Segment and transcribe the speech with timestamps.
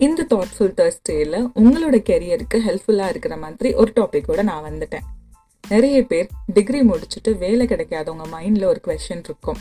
[0.00, 5.04] இந்த தாட்ஃபுல் தேர்ஸ்டேயில் உங்களோட கெரியருக்கு ஹெல்ப்ஃபுல்லாக இருக்கிற மாதிரி ஒரு டாப்பிக்கோட நான் வந்துட்டேன்.
[5.68, 9.56] நிறைய பேர் டிகிரி முடிச்சுட்டு வேலை கிடைக்காதவங்க மைண்டில் ஒரு கொஷின் இருக்கும்.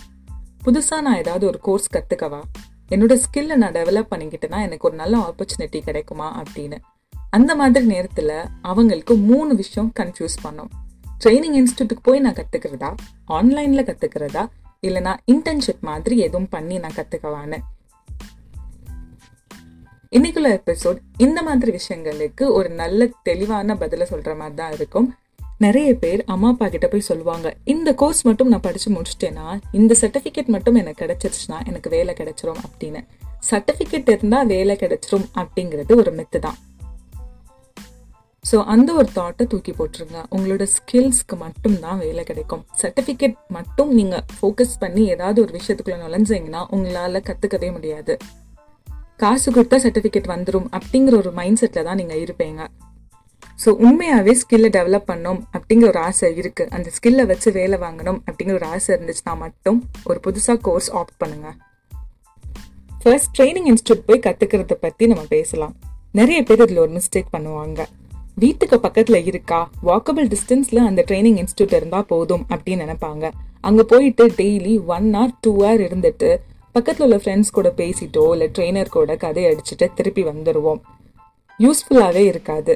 [0.66, 2.41] புதுசாக நான் ஏதாவது ஒரு கோர்ஸ் கற்றுக்கவா
[2.89, 6.78] என்னோட ஸ்கில்லை நான் டெவலப் பண்ணிக்கிட்டேன்னா எனக்கு ஒரு நல்ல ஆப்பர்ச்சுனிட்டி கிடைக்குமா அப்படின்னு.
[7.30, 8.32] அந்த மாதிரி நேரத்தில்
[8.62, 10.70] அவங்களுக்கு மூணு விஷயம் கன்ஃபியூஸ் பண்ணும்.
[11.26, 12.96] ட்ரைனிங் இன்ஸ்டியூட்டுக்கு போய் நான் கற்றுக்கிறதா
[13.26, 14.48] ஆன்லைனில் கற்றுக்கிறதா
[14.88, 17.58] இல்லைனா இன்டர்ன்ஷிப் மாதிரி எதுவும் பண்ணி நான் கற்றுக்கவான்னு
[20.18, 25.08] இன்னைக்குள்ள எபிசோட் இந்த மாதிரி விஷயங்களுக்கு ஒரு நல்ல தெளிவான பதிலை சொல்ற மாதிரி தான் இருக்கும்.
[25.66, 29.45] நிறைய பேர் அம்மா அப்பா கிட்ட போய் சொல்லுவாங்க இந்த கோர்ஸ் மட்டும் நான் படிச்சு முடிச்சிட்டேன்னா
[29.80, 33.02] இந்த சர்டிபிகேட் மட்டும் எனக்கு கிடைச்சிருச்சுன்னா எனக்கு வேலை கிடைச்சிரும் அப்படின்னு.
[33.49, 36.57] சர்டிபிகேட் இருந்தா வேலை கிடைச்சிரும் அப்படிங்கிறது ஒரு மெத்து தான்.
[38.49, 40.20] ஸோ அந்த ஒரு தாட்டை தூக்கி போட்டுருங்க.
[40.35, 42.66] உங்களோட ஸ்கில்ஸ்க்கு மட்டும் தான் வேலை கிடைக்கும்.
[42.82, 48.15] சர்டிஃபிகேட் மட்டும் நீங்கள் ஃபோக்கஸ் பண்ணி ஏதாவது ஒரு விஷயத்துக்குள்ள நுழைஞ்சீங்கன்னா உங்களால் கற்றுக்கவே முடியாது.
[49.23, 52.62] காசு கொடுத்தா சர்டிஃபிகேட் வந்துடும் அப்படிங்கிற ஒரு மைண்ட் செட்டில் தான் நீங்கள் இருப்பீங்க.
[53.63, 58.55] ஸோ உண்மையாகவே ஸ்கில்லை டெவலப் பண்ணோம் அப்படிங்கிற ஒரு ஆசை இருக்குது அந்த ஸ்கில்லை வச்சு வேலை வாங்கணும் அப்படிங்கிற
[58.59, 61.49] ஒரு ஆசை இருந்துச்சுன்னா மட்டும் ஒரு புதுசாக கோர்ஸ் ஆப்ட் பண்ணுங்க.
[63.01, 65.73] ஃபர்ஸ்ட் ட்ரைனிங் இன்ஸ்டியூட் போய் கற்றுக்கிறத பற்றி நம்ம பேசலாம்.
[66.19, 67.81] நிறைய பேர் இதில் ஒரு மிஸ்டேக் பண்ணுவாங்க.
[68.44, 69.59] வீட்டுக்கு பக்கத்தில் இருக்கா?
[69.90, 73.25] வாக்கபிள் டிஸ்டன்ஸில் அந்த ட்ரைனிங் இன்ஸ்டியூட் இருந்தால் போதும் அப்படின்னு நினைப்பாங்க.
[73.67, 76.29] அங்கே போயிட்டு daily one hour two hour இருந்துட்டு
[76.80, 80.80] பக்கத்தில் உள்ள ஃப்ரெண்ட்ஸ் கூட பேசிட்டோ இல்லை ட்ரெயினர் கூட கதை அடிச்சுட்டு திருப்பி வந்துடுவோம்
[81.59, 82.74] யூஸ்ஃபுல்லாகவே இருக்காது.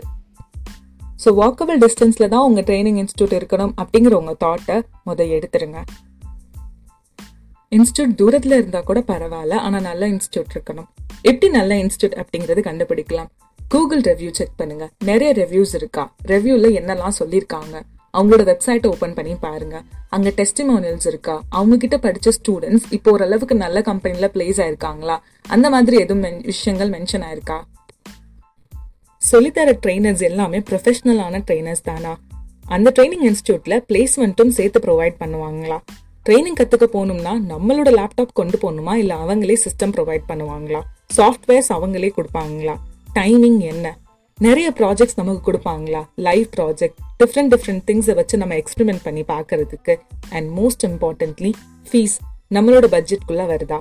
[1.24, 4.76] ஸோ வாக்கபிள் டிஸ்டன்ஸில் தான் உங்கள் ட்ரைனிங் இன்ஸ்டியூட் இருக்கணும் அப்படிங்கிற உங்கள் தாட்டை
[5.08, 5.82] முத எடுத்துருங்க.
[7.72, 10.90] இன்ஸ்டியூட் தூரத்தில் இருந்தால் கூட பரவாயில்ல ஆனால் நல்ல இன்ஸ்டியூட் இருக்கணும்.
[11.22, 13.30] எப்படி நல்ல இன்ஸ்டியூட் அப்படிங்கிறது கண்டுபிடிக்கலாம்.
[13.72, 14.88] கூகுள் ரெவ்யூ செக் பண்ணுங்க.
[15.12, 16.06] நிறைய ரெவ்யூஸ் இருக்கா?
[16.34, 17.76] ரெவ்யூவில் என்னெல்லாம் சொல்லியிருக்காங்க?
[18.18, 19.82] அவங்களோட வெப்சைட்டை ஓப்பன் பண்ணி பாருங்க.
[20.10, 21.44] அங்க டெஸ்டிமோனியல்ஸ் இருக்கா?
[21.50, 25.18] அவங்க கிட்ட படிச்ச ஸ்டூடெண்ட்ஸ் இப்போ ஓரளவுக்கு நல்ல கம்பெனில பிளேஸ் ஆயிருக்காங்களா?
[25.48, 27.64] அந்த மாதிரி எதுவும் விஷயங்கள் மென்ஷன் ஆயிருக்கா?
[29.32, 32.20] சொல்லித்தர ட்ரைனர்ஸ் எல்லாமே ப்ரொஃபஷனலான ட்ரைனர்ஸ் தானா?
[32.66, 35.78] அந்த ட்ரைனிங் இன்ஸ்டியூட்ல பிளேஸ்மெண்ட்டும் சேர்த்து ப்ரொவைட் பண்ணுவாங்களா?
[36.30, 38.94] ட்ரைனிங் கற்றுக்க போகணும்னா நம்மளோட லேப்டாப் கொண்டு போகணுமா?
[38.94, 40.82] இல்லை அவங்களே சிஸ்டம் ப்ரொவைட் பண்ணுவாங்களா?
[41.16, 42.76] சாஃப்ட்வேர்ஸ் அவங்களே கொடுப்பாங்களா?
[43.16, 43.98] டைமிங் என்ன?
[44.44, 46.00] நிறைய ப்ராஜெக்ட்ஸ் நமக்கு கொடுப்பாங்களா?
[46.16, 49.94] லைவ் ப்ராஜெக்ட் டிஃப்ரெண்ட் டிஃப்ரெண்ட் திங்ஸை வச்சு நம்ம எக்ஸ்பெரிமெண்ட் பண்ணி பார்க்கறதுக்கு.
[50.30, 51.52] அண்ட் மோஸ்ட் இம்பார்ட்டன்ட்லி
[51.90, 52.16] ஃபீஸ்
[52.56, 53.80] நம்மளோட பட்ஜெட்குள்ள வருதா?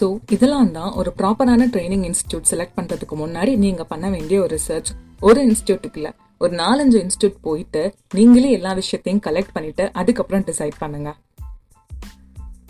[0.00, 4.90] ஸோ இதெல்லாம் தான் ஒரு ப்ராப்பரான ட்ரைனிங் இன்ஸ்டியூட் செலக்ட் பண்ணுறதுக்கு முன்னாடி நீங்கள் பண்ண வேண்டிய ஒரு ரிசர்ச்
[5.20, 11.12] ஒரு இன்ஸ்டியூட்டுக்குள்ள ஒரு நாலஞ்சு இன்ஸ்டியூட் போயிட்டு நீங்களே எல்லா விஷயத்தையும் கலெக்ட் பண்ணிட்டு அதுக்கப்புறம் டிசைட் பண்ணுங்க.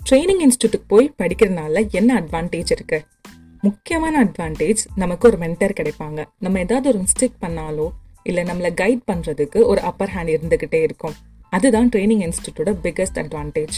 [0.09, 3.05] ட்ரைனிங் இன்ஸ்டியூட்டுக்கு போய் படிக்கிறதுனால என்ன அட்வான்டேஜ் இருக்குது
[3.65, 6.19] முக்கியமான அட்வான்டேஜ் நமக்கு ஒரு மென்டர் கிடைப்பாங்க.
[6.39, 7.87] நம்ம ஏதாவது ஒரு மிஸ்டேக் பண்ணாலோ
[8.23, 11.15] இல்லை நம்மளை கைட் பண்ணுறதுக்கு ஒரு அப்பர் ஹேண்ட் இருந்துக்கிட்டே இருக்கும்.
[11.49, 13.77] அதுதான் ட்ரைனிங் இன்ஸ்டியூட்டோட பிக்கஸ்ட் அட்வான்டேஜ்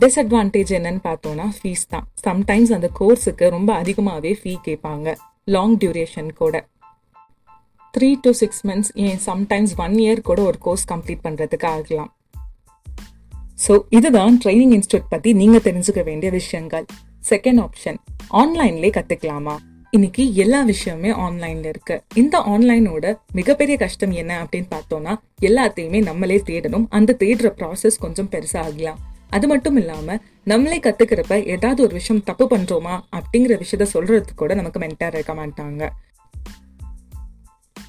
[0.00, 2.06] டிஸ்அட்வான்டேஜ் என்னன்னு பார்த்தோன்னா ஃபீஸ் தான்.
[2.26, 5.14] சம்டைம்ஸ் அந்த கோர்ஸுக்கு ரொம்ப அதிகமாகவே ஃபீ கேட்பாங்க.
[5.44, 6.54] லாங் டியூரேஷன் கூட.
[7.94, 12.12] த்ரீ டு சிக்ஸ் மந்த்ஸ் ஏன் சம்டைம்ஸ் ஒன் இயர் கூட ஒரு கோர்ஸ் கம்ப்ளீட் பண்ணுறதுக்கு ஆகலாம்.
[13.66, 16.86] ஸோ இதுதான் ட்ரைனிங் இன்ஸ்டியூட் பற்றி நீங்கள் தெரிஞ்சுக்க வேண்டிய விஷயங்கள்.
[17.30, 17.98] செகண்ட் ஆப்ஷன்
[18.32, 19.56] ஆன்லைன்லேயே கற்றுக்கலாமா
[19.90, 22.02] இன்னைக்கு எல்லா விஷயமே ஆன்லைன்ல இருக்கு.
[22.14, 26.86] இந்த ஆன்லைனோட மிகப்பெரிய கஷ்டம் என்ன அப்படின்னு பார்த்தோம்னா எல்லாத்தையுமே நம்மளே தேடணும்.
[26.88, 28.98] அந்த தேடுற ப்ராசஸ் கொஞ்சம் பெருசா ஆகலாம்
[29.28, 34.78] அது மட்டும் இல்லாம நம்மளே கத்துக்கிறப்ப ஏதாவது ஒரு விஷயம் தப்பு பண்றோமா அப்படிங்கிற விஷயத்த சொல்றதுக்கு கூட நமக்கு
[34.78, 35.88] மென்டர் இருக்க மாட்டாங்க.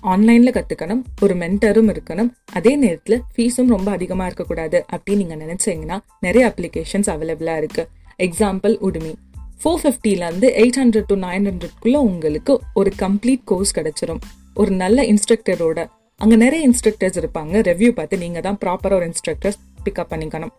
[0.04, 2.30] ஆன்லைன்ல கத்துக்கணும் ஒரு மென்டரும் இருக்கணும்.
[2.54, 7.88] அதே நேரத்துல ஃபீஸும் ரொம்ப அதிகமா இருக்கக்கூடாது அப்படின்னு நீங்க நினைச்சீங்கன்னா நிறைய அப்ளிகேஷன்ஸ் அவைலபிளா இருக்கு.
[8.18, 9.14] எக்ஸாம்பிள் உடுமி
[9.62, 14.22] ஃபோர் ஃபிஃப்டிலேருந்து எயிட் ஹண்ட்ரட் டு நைன் ஹண்ட்ரட்குள்ளே உங்களுக்கு ஒரு கம்ப்ளீட் கோர்ஸ் கிடைச்சிரும்.
[14.62, 15.80] ஒரு நல்ல இன்ஸ்ட்ரக்டரோட
[16.22, 17.54] அங்கே நிறைய இன்ஸ்ட்ரக்டர்ஸ் இருப்பாங்க.
[17.70, 20.54] ரெவ்யூ பார்த்து நீங்கள் தான் ப்ராப்பராக ஒரு இன்ஸ்ட்ரக்டர்ஸ் பிக்கப் பண்ணிக்கணும்.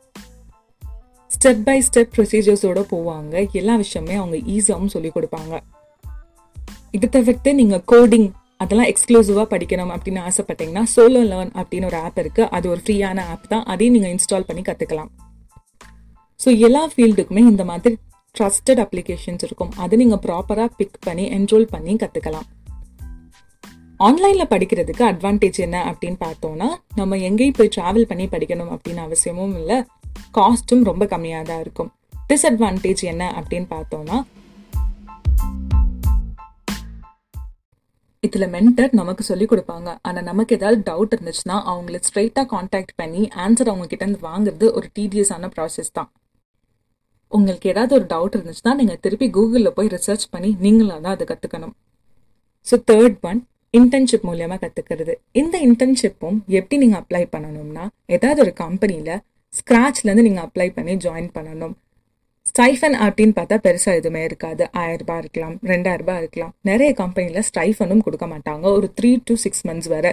[1.31, 3.35] ஸ்டெப் பை ஸ்டெப் ப்ரொசீஜர்ஸோட போவாங்க.
[3.61, 5.55] எல்லா விஷயமே அவங்க ஈஸியாகவும் சொல்லிக் கொடுப்பாங்க.
[6.97, 8.29] இது தவிர்த்து நீங்கள் கோடிங்
[8.63, 13.47] அதெல்லாம் எக்ஸ்க்ளூசிவாக படிக்கணும் அப்படின்னு ஆசைப்பட்டீங்கன்னா சோலோ லேர்ன் அப்படின்னு ஒரு ஆப் இருக்குது அது ஒரு ஃப்ரீயான ஆப்
[13.53, 13.65] தான்.
[13.73, 15.11] அதையும் நீங்கள் இன்ஸ்டால் பண்ணி கற்றுக்கலாம்
[16.41, 17.95] ஸோ எல்லா ஃபீல்டுக்குமே இந்த மாதிரி
[18.39, 19.73] ட்ரஸ்டட் அப்ளிகேஷன்ஸ் இருக்கும்.
[19.77, 22.49] அதை நீங்கள் ப்ராப்பராக பிக் பண்ணி என்ரோல் பண்ணி கற்றுக்கலாம்
[23.97, 29.79] ஆன்லைனில் படிக்கிறதுக்கு அட்வான்டேஜ் என்ன அப்படின்னு பார்த்தோன்னா நம்ம எங்கேயும் போய் ட்ராவல் பண்ணி படிக்கணும் அப்படின்னு அவசியமும் இல்லை.
[30.39, 31.91] காஸ்ட்டும் ரொம்ப கம்மியாக தான் இருக்கும்.
[32.29, 34.19] டிஸ்அட்வான்டேஜ் என்ன அப்படின்னு பார்த்தோன்னா
[38.21, 39.89] இதில் மென்டர் நமக்கு சொல்லிக் கொடுப்பாங்க.
[40.03, 45.51] ஆனால் நமக்கு ஏதாவது டவுட் இருந்துச்சுன்னா அவங்கள ஸ்ட்ரைட்டாக காண்டாக்ட் பண்ணி ஆன்சர் அவங்க கிட்ட வாங்குறது ஒரு டீடியஸான
[45.57, 46.11] ப்ராசஸ் தான்.
[47.35, 51.75] உங்களுக்கு ஏதாவது ஒரு டவுட் இருந்துச்சுன்னா நீங்கள் திருப்பி கூகுளில் போய் ரிசர்ச் பண்ணி நீங்களாக தான் அதை கற்றுக்கணும்
[52.67, 53.41] ஸோ தேர்ட் ஒன்
[53.75, 57.85] இன்டர்ன்ஷிப் மூலியமாக கற்றுக்கிறது இந்த இன்டர்ன்ஷிப்பும் எப்படி நீங்கள் அப்ளை பண்ணணும்னா
[58.17, 59.17] ஏதாவது ஒரு கம்பெனியில்
[59.53, 61.75] ஸ்க்ராட்ச்லேருந்து நீங்கள் அப்ளை பண்ணி ஜாயின் பண்ணணும்.
[62.47, 64.65] ஸ்டைஃபன் அப்படின்னு பார்த்தா பெருசாக எதுவுமே இருக்காது.
[64.81, 66.53] ஆயிரம் ரூபாய் இருக்கலாம் ரெண்டாயிரம் ரூபாய் இருக்கலாம்.
[66.61, 68.65] நிறைய கம்பெனியில் ஸ்டைஃபனும் கொடுக்க மாட்டாங்க.
[68.79, 70.13] ஒரு த்ரீ டு சிக்ஸ் மந்த்ஸ் வரை.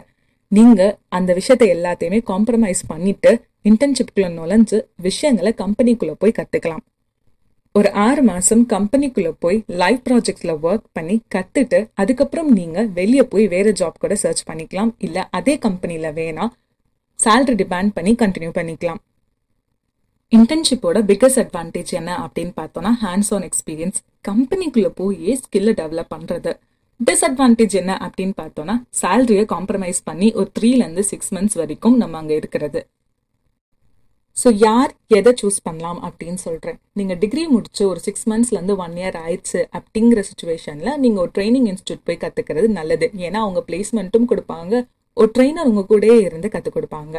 [0.51, 3.31] நீங்கள் அந்த விஷயத்தை எல்லாத்தையுமே காம்ப்ரமைஸ் பண்ணிவிட்டு
[3.69, 4.77] இன்டர்ன்ஷிப்குள்ளே நுழைஞ்சு
[5.07, 6.83] விஷயங்களை கம்பெனிக்குள்ளே போய் கற்றுக்கலாம்
[7.75, 13.69] ஒரு ஆறு மாசம் கம்பெனிக்குள்ள போய் லைவ் ப்ராஜெக்ட்ல ஒர்க் பண்ணி கத்துட்டு அதுக்கப்புறம் நீங்க வெளியே போய் வேற
[13.79, 14.91] ஜாப் கூட சர்ச் பண்ணிக்கலாம்.
[14.97, 16.45] இல்ல அதே கம்பெனில வேணா
[17.19, 19.01] சேலரி டிபேண்ட் பண்ணி கண்டினியூ பண்ணிக்கலாம்.
[20.31, 26.53] இன்டர்ன்ஷிப்போட பிக்கஸ்ட் அட்வான்டேஜ் என்ன அப்படின்னு பார்த்தோம்னா ஹேண்ட்ஸ் ஆன் எக்ஸ்பீரியன்ஸ் கம்பெனிக்குள்ள போய் ஸ்கில்லை டெவலப் பண்றது.
[27.00, 32.81] டிஸ்அட்வான்டேஜ் என்ன அப்படின்னு பார்த்தோம்னா சேலரியை காம்ப்ரமைஸ் பண்ணி ஒரு த்ரீலேருந்து சிக்ஸ் மந்த்ஸ் வரைக்கும் நம்ம அங்கே இருக்கிறது.
[34.38, 39.18] ஸோ யார் எதை சூஸ் பண்ணலாம் அப்படின்னு சொல்கிறேன் நீங்கள் டிகிரி முடிச்சு ஒரு சிக்ஸ் மந்த்ஸ்லேருந்து ஒன் இயர்
[39.24, 43.07] ஆயிடுச்சு அப்படிங்கிற சுச்சுவேஷனில் நீங்கள் ஒரு ட்ரைனிங் இன்ஸ்டியூட் போய் கற்றுக்கிறது நல்லது.
[43.25, 44.74] ஏன்னா அவங்க பிளேஸ்மெண்ட்டும் கொடுப்பாங்க.
[45.18, 47.16] ஒரு ட்ரெயினர் உங்கள் கூடயே இருந்து கற்றுக் கொடுப்பாங்க.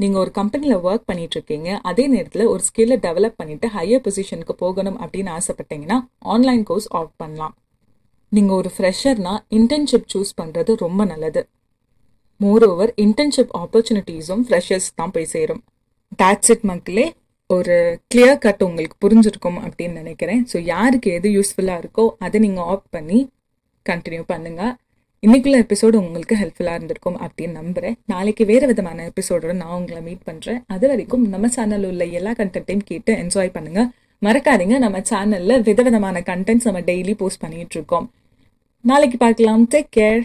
[0.00, 1.70] நீங்கள் ஒரு கம்பெனியில் ஒர்க் பண்ணிட்டு இருக்கீங்க.
[1.90, 5.98] அதே நேரத்தில் ஒரு ஸ்கில்லை டெவலப் பண்ணிவிட்டு ஹையர் பொசிஷனுக்கு போகணும் அப்படின்னு ஆசைப்பட்டீங்கன்னா
[6.34, 7.54] ஆன்லைன் கோர்ஸ் ஆஃப் பண்ணலாம்.
[8.32, 11.42] நீங்கள் ஒரு ஃப்ரெஷர்னா இன்டர்ன்ஷிப் சூஸ் பண்ணுறது ரொம்ப நல்லது.
[12.40, 15.62] மோர் ஓவர் இன்டர்ன்ஷிப் ஆப்பர்ச்சுனிட்டிஸும் ஃப்ரெஷர்ஸ் தான் போய் சேரும்.
[16.18, 17.06] தேட்ஸ் இட் மக்களே.
[17.50, 17.76] ஒரு
[18.12, 20.42] கிளியர் கட் உங்களுக்கு புரிஞ்சிருக்கும் அப்படின்னு நினைக்கிறேன்.
[20.50, 23.18] ஸோ யாருக்கு எது யூஸ்ஃபுல்லாக இருக்கோ அதை நீங்கள் ஆஃப் பண்ணி
[23.86, 24.72] கண்டினியூ பண்ணுங்கள்
[25.22, 30.60] இன்றைக்குள்ள எபிசோடு உங்களுக்கு ஹெல்ப்ஃபுல்லாக இருந்திருக்கும் அப்படின்னு நம்புகிறேன் நாளைக்கு வேறு விதமான எபிசோடோட நான் உங்களை மீட் பண்ணுறேன்
[30.74, 33.88] அது வரைக்கும் நம்ம சேனலில் உள்ள எல்லா கண்டென்ட்டையும் கேட்டு என்ஜாய் பண்ணுங்கள்
[34.22, 38.06] மறக்காதீங்க நம்ம சேனலில் விதவிதமான கண்டென்ட்ஸ் நம்ம டெய்லி போஸ்ட் பண்ணிகிட்ருக்கோம்
[38.84, 39.64] நாளைக்கு பார்க்கலாம்.
[39.74, 40.22] Take care